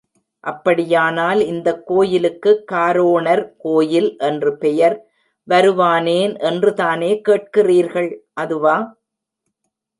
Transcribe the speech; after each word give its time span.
அப்படியானால் 0.43 1.41
இந்தக் 1.45 1.87
கோயிலுக்குக் 1.87 2.63
காரோணர் 2.71 3.51
கோயில் 3.57 4.17
என்று 4.19 4.57
பெயர் 4.57 4.97
வருவானேன் 5.47 6.39
என்றுதானே 6.39 7.21
கேட்கிறீர்கள், 7.29 8.11
அதுவா? 8.33 8.75